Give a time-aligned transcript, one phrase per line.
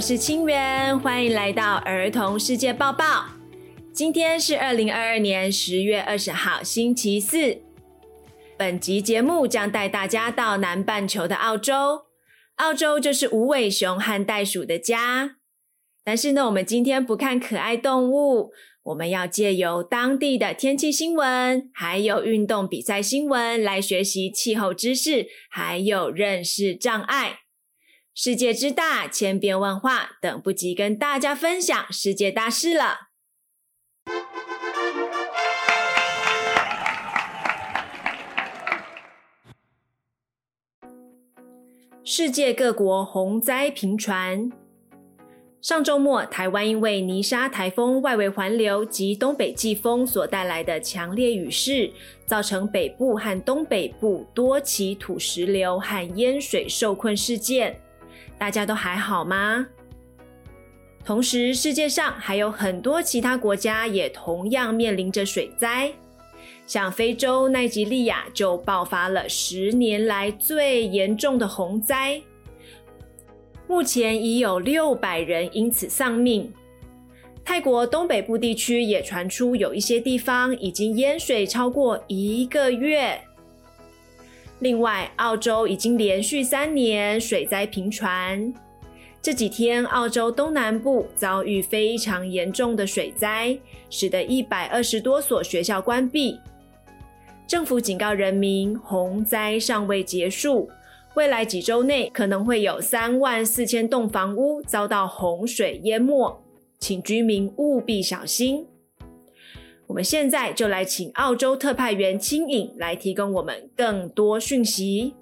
[0.00, 3.26] 我是清源，欢迎来到儿童世界报报。
[3.92, 7.58] 今天是二零二二年十月二十号，星期四。
[8.56, 12.06] 本集节目将带大家到南半球的澳洲，
[12.54, 15.36] 澳洲就是无尾熊和袋鼠的家。
[16.02, 18.52] 但是呢，我们今天不看可爱动物，
[18.84, 27.40] 我们要借由当地的天气新闻，还有运动比赛新闻来学习气候知识，还有认识障碍。
[28.22, 33.08] 世界之大，千变万化，等不及跟大家分享世界大事了。
[42.04, 44.52] 世界各国洪灾频传。
[45.62, 51.90] 上周末，台湾因为泥沙台风外围环流及东北季风所带来的强烈雨势，
[52.26, 57.80] 造成北部和东北部多起土石流和淹水受困事件。
[58.40, 59.66] 大家都还好吗？
[61.04, 65.92] 同时，世界上还有很多其他国家也同样面临着水灾。
[66.66, 72.22] 像非洲奈及利亚就爆发了十年来最严重的洪灾，
[73.66, 76.50] 目前已有六百人因此丧命。
[77.44, 83.20] 泰国东北部地区也传出有一些地方已经淹水超过一个月。
[84.60, 88.52] 另外，澳洲已经连续三年水灾频传。
[89.22, 96.38] 这几天，澳洲东南部遭遇非常严重的水灾，使得一百二十多所学校关闭。
[97.46, 100.70] 政府警告人民，洪灾尚未结束，
[101.14, 106.42] 未来几周内可能会有三万四千栋房屋遭到洪水淹没，
[106.78, 108.66] 请居民务必小心。
[109.90, 115.16] 我们现在就来请澳洲特派员青影来提供我们更多讯息。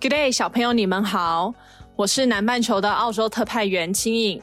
[0.00, 1.54] Good day，小朋友，你们好，
[1.94, 4.42] 我是南半球的澳洲特派员青影。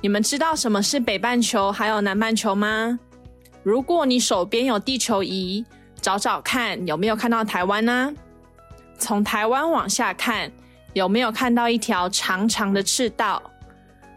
[0.00, 2.96] 你们知道什么是北半球还有南半球吗？
[3.64, 5.66] 如果你手边有地球仪，
[6.00, 8.14] 找找看有没有看到台湾呢？
[8.98, 10.52] 从台湾往下看，
[10.92, 13.42] 有没有看到一条长长的赤道？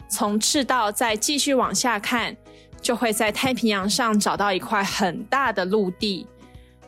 [0.08, 2.36] 从赤道再继续往下看，
[2.80, 6.26] 就会在太平洋上找到一块很大的陆地，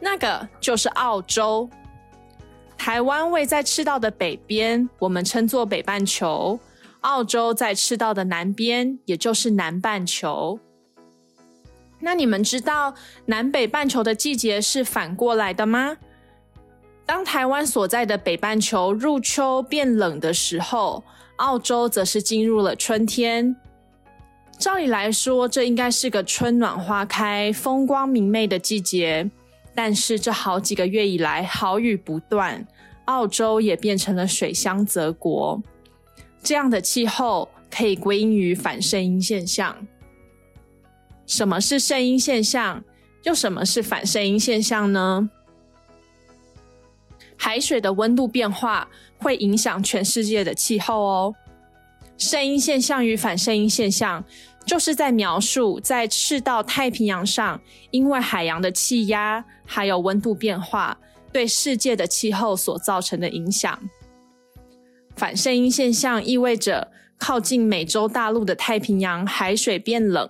[0.01, 1.69] 那个就是澳洲。
[2.77, 6.61] 台湾位在赤道的北边，我们称作北半球。
[7.01, 10.61] 澳洲在赤道的南边，也就是南半球。
[12.01, 12.95] 那你们知道
[13.27, 15.97] 南北半球的季节是反过来的吗？
[17.09, 21.03] 当台湾所在的北半球入秋变冷的时候，
[21.37, 23.57] 澳洲则是进入了春天。
[24.59, 29.31] 照理来说，这应该是个春暖花开、风光明媚的季节。
[29.75, 32.67] 但是这好几个月以来，好雨不断，
[33.07, 35.63] 澳洲也变成了水乡泽国。
[36.43, 39.75] 这样的气候可以归因于反圣婴现象。
[41.25, 42.85] 什么是圣婴现象？
[43.23, 45.31] 又什么是反圣婴现象呢？
[47.39, 51.35] 海水的温度变化会影响全世界的气候哦。
[52.19, 54.23] 圣婴现象与反圣婴现象，
[54.67, 57.61] 就是在描述在赤道太平洋上，
[57.93, 60.99] 因为海洋的气压还有温度变化，
[61.33, 63.79] 对世界的气候所造成的影响。
[65.15, 70.29] 反圣婴现象意味着靠近美洲大陆的太平洋海水变冷，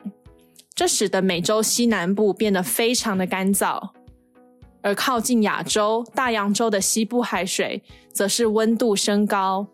[0.74, 3.90] 这使得美洲西南部变得非常的干燥，
[4.80, 9.66] 而靠近亚洲大洋洲的西部海水则是温度升高，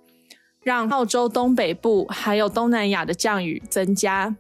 [0.63, 4.35] 让澳洲东北部还有东南亚的降雨增加。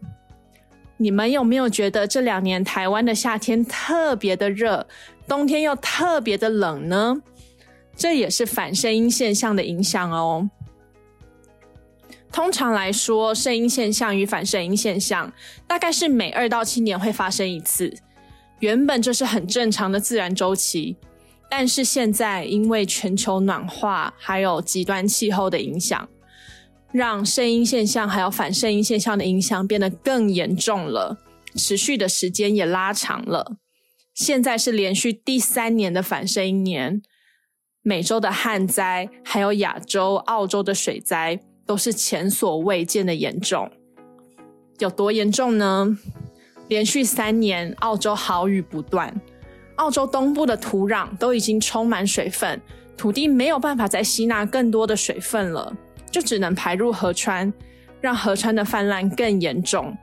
[0.96, 4.86] 你们有没有觉得这两年台湾的夏天特别的热，
[5.26, 7.16] 冬天又特别的冷呢？
[7.96, 10.48] 这也是反圣婴现象的影响哦。
[12.32, 15.32] 通常来说，圣婴现象与反圣婴现象
[15.68, 17.92] 大概是每二到七年会发生一次。
[18.64, 20.96] 原本这是很正常的自然周期，
[21.50, 26.08] 但是现在因为全球暖化还有极端气候的影响，
[26.90, 31.18] 让圣婴现象还有反圣婴现象的影响变得更严重了，
[31.56, 33.58] 持续的时间也拉长了。
[34.14, 37.02] 现在是连续第三年的反圣婴年，
[37.82, 41.38] 美洲的旱灾，还有亚洲、澳洲的水灾。
[41.66, 43.70] 都是前所未见的严重，
[44.80, 45.96] 有多严重呢？
[46.68, 49.14] 连续三年，澳洲豪雨不断，
[49.76, 52.60] 澳洲东部的土壤都已经充满水分，
[52.96, 55.76] 土地没有办法再吸纳更多的水分了，
[56.10, 57.52] 就只能排入河川，
[58.00, 59.96] 让河川的泛滥更严重。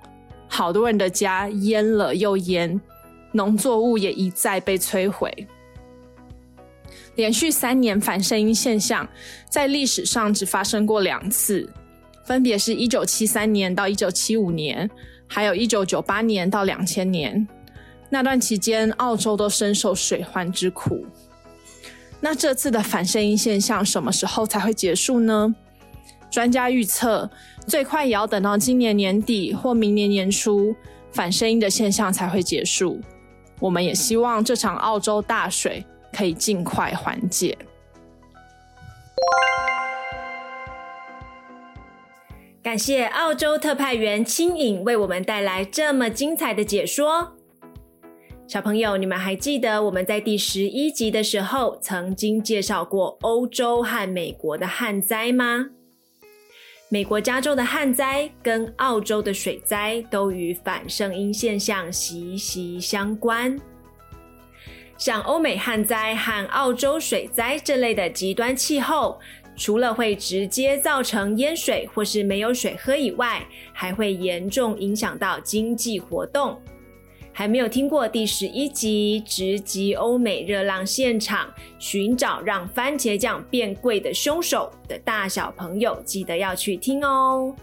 [0.48, 2.80] 好多人的家淹了又淹，
[3.32, 5.48] 农作物也一再被摧毁。
[7.16, 9.08] 连续三年反声音现象
[9.50, 11.70] 在历史上只发生过两次，
[12.26, 14.90] 分别是一九七三年到一九七五年，
[15.34, 17.48] 还有一九九八年到两千年。
[18.10, 21.06] 那段期间，澳洲都深受水患之苦。
[22.20, 25.56] 那这次的反声音现象什么时候才会结束呢？
[26.30, 27.32] 专家预测，
[27.66, 30.76] 最快也要等到今年年底或明年年初，
[31.14, 33.00] 反声音的现象才会结束。
[33.62, 37.58] 我们也希望这场澳洲大水可以尽快缓解。
[42.64, 47.36] 感谢澳洲特派员青影为我们带来这么精彩的解说。
[48.48, 55.70] 小朋友，你们还记得我们在第十一集的时候曾经介绍过欧洲和美国的旱灾吗？
[56.90, 63.60] 美国加州的旱灾跟澳洲的水灾都与反声音现象息息相关。
[64.98, 69.20] 像欧美旱灾和澳洲水灾这类的极端气候，
[69.62, 76.60] 除了会直接造成淹水或是没有水喝以外，还会严重影响到经济活动。
[77.32, 81.48] 还没有听过第十一集直击欧美热浪现场，
[81.78, 87.56] 寻找让番茄酱变贵的凶手的大小朋友，记得要去听哦。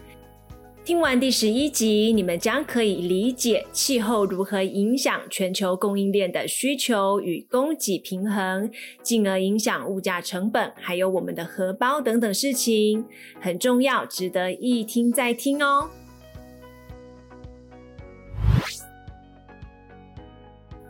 [0.89, 8.71] 听完第十一集，你们将可以理解气候如何影响全球供应链的需求与供给平衡，
[9.03, 13.05] 进而影响物价成本，还有我们的荷包等等事情，
[13.39, 15.87] 很重要，值得一听再听哦。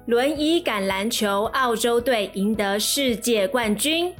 [0.05, 4.13] 轮椅橄榄球，澳洲队赢得世界冠军。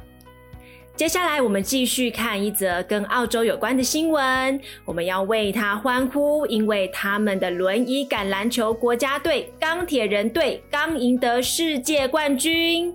[1.00, 4.60] 接下来，我们继续看一则跟澳洲有关的新闻。
[4.84, 12.94] 我们要为他欢呼，因为他们的轮椅橄榄球国家队——钢铁人队，刚赢得世界冠军。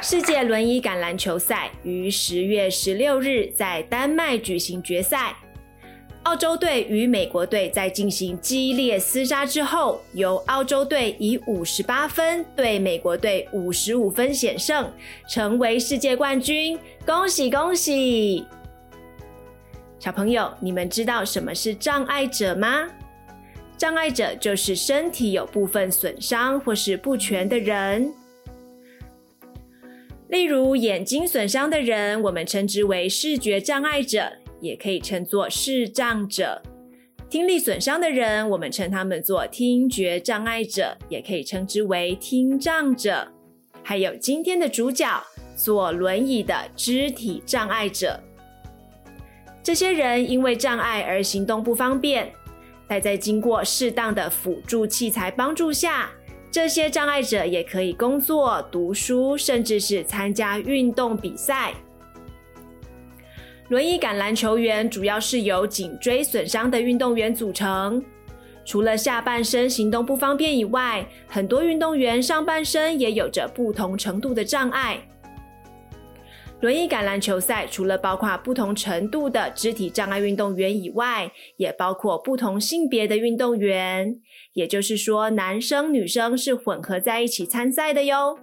[0.00, 5.36] 世界轮椅橄榄球赛于十月十六日在丹麦举行决赛。
[6.24, 14.90] 澳洲队与美国队在进行激烈厮杀之后，由澳洲队以五十八分对美国队五十五分险胜，
[15.28, 16.78] 成为世界冠军。
[17.04, 18.44] 恭喜恭喜！
[19.98, 22.88] 小朋友，你们知道什么是障碍者吗？
[23.76, 28.10] 障碍者就是身体有部分损伤或是不全的人，
[30.28, 34.32] 例如眼睛损伤的人，我们称之为视觉障碍者。
[34.64, 36.62] 也可以称作视障者，
[37.28, 43.28] 听力损伤的人，我们称他们做听觉障碍者，也可以称之为听障者。
[43.82, 45.22] 还有今天的主角，
[45.54, 48.18] 坐轮椅的肢体障碍者。
[49.62, 52.32] 这些人因为障碍而行动不方便，
[52.88, 56.10] 但在经过适当的辅助器材帮助下，
[56.50, 61.74] 这些障碍者也可以工作、读书，甚至是参加运动比赛。
[63.68, 68.02] 轮椅橄榄球员主要是由颈椎损伤的运动员组成。
[68.62, 74.98] 除了下半身行动不方便以外，很多运动员上半身也有着不同程度的障碍。
[76.60, 84.18] 轮椅橄榄球赛除了包括不同程度的肢体障碍运动员以外，也包括不同性别的运动员，
[84.54, 88.38] 也就是说，男生女生是混合在一起参赛的哟。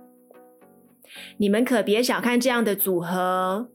[1.37, 3.69] 你们可别小看这样的组合。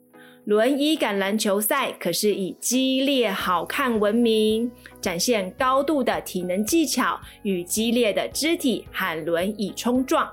[0.46, 10.32] 轮椅橄榄球赛可是以激烈好看闻名，展现高度的体能技巧与激烈的肢体和轮椅冲撞。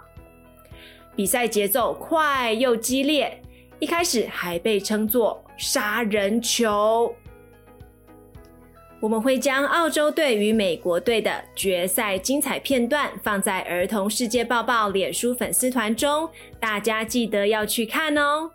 [1.16, 3.42] 比赛节奏快又激烈，
[3.80, 7.12] 一开始还被称作杀人球。
[9.00, 16.30] 我们会将澳洲队与美国队的决赛精彩片段放在儿童世界报报脸书粉丝团中，
[16.60, 18.52] 大家记得要去看哦。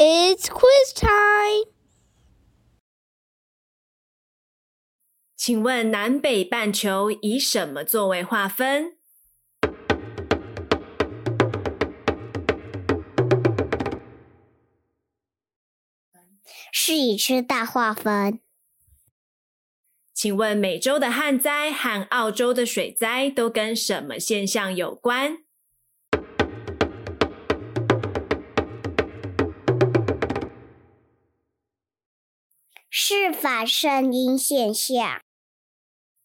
[0.00, 1.72] It's quiz time！
[5.36, 8.96] 请问南北半球以什么作为划分？
[16.72, 18.38] 是以吃大划分。
[20.14, 25.38] 请问美洲的旱灾和澳洲的水灾都跟什么现象有关？
[33.48, 35.22] 法声音现象。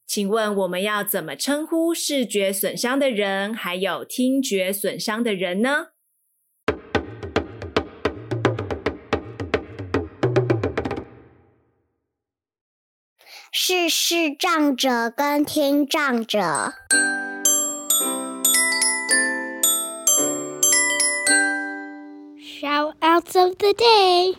[0.06, 5.92] 请问我们要怎么称呼视觉损伤的人，还有听觉损伤的人呢？
[13.54, 16.74] 是视障者跟听障者。
[22.38, 24.36] Shout outs of the day。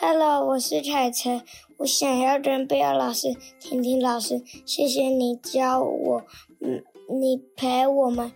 [0.00, 1.42] Hello，我是凯晨，
[1.78, 6.22] 我想要跟贝尔老师、婷婷老师，谢谢你教我，
[6.60, 6.84] 嗯，
[7.20, 8.30] 你陪我们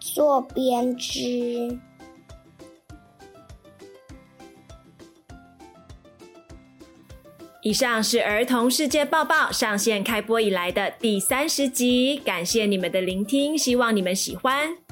[0.00, 1.78] 做编织。
[7.62, 14.83] 以上是儿童世界报报上线开播以来的第三十集，感谢你们的聆听，希望你们喜欢。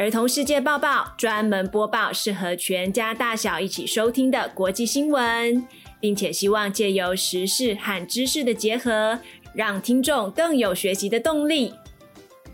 [0.00, 5.62] 儿童世界报报专门播报适合全家大小一起收听的国际新闻，
[6.00, 9.18] 并且希望借由时事和知识的结合，
[9.52, 11.74] 让听众更有学习的动力。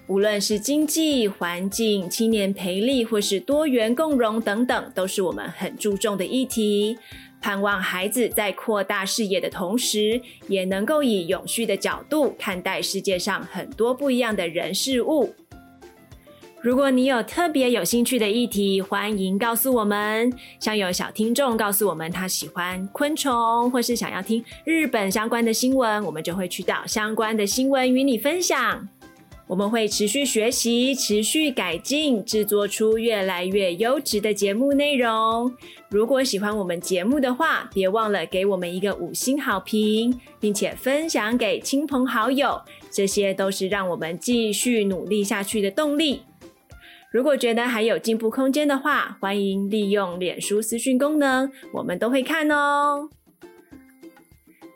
[0.09, 6.99] 无论是经济、环境、青年培力，或是多元共融等等，都是我们很注重的议题。
[7.41, 15.33] 盼望孩子在扩大视野的同时，也能够以永续的角度看待世界上很多不一样的人事物。
[16.67, 20.33] 如果你有特别有兴趣的议题，欢迎告诉我们。
[20.59, 28.89] 像有小听众告诉我们他喜欢昆虫，或是想要听日本相关的新闻，我们就会去找相关的新闻与你分享。
[29.47, 35.55] 我们会持续学习，持续改进，制作出越来越优质的节目内容。
[35.89, 46.23] 如果喜欢我们节目的话，别忘了给我们一个五星好评，并且分享给亲朋好友，这些都是让我们继续努力下去的动力。
[47.17, 53.09] 如果觉得还有进步空间的话，欢迎利用脸书私讯功能，我们都会看哦。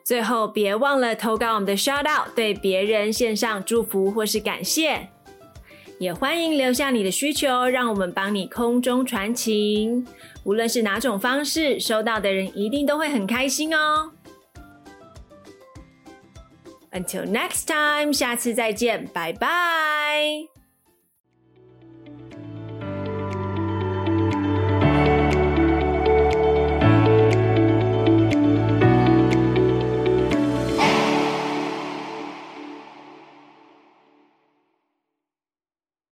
[0.02, 5.10] 最后，别忘了投稿我们的 shout out，对别人献上祝福或是感谢。
[5.98, 10.06] 也欢迎留下你的需求，让我们帮你空中传情。
[10.44, 14.12] 无论是哪种方式，收到的人一定都会很开心哦。
[16.90, 20.59] Until next time，下次再见，拜拜。